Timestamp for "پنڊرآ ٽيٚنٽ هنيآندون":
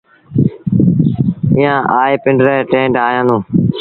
2.23-3.41